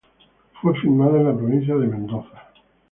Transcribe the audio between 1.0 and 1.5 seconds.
en la